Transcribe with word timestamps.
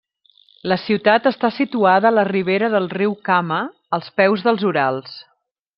La 0.71 0.77
ciutat 0.83 1.27
està 1.31 1.51
situada 1.57 2.09
a 2.09 2.13
la 2.15 2.25
ribera 2.31 2.71
del 2.77 2.91
riu 2.97 3.15
Kama, 3.31 3.61
als 3.99 4.13
peus 4.23 4.49
dels 4.49 4.71
Urals. 4.73 5.21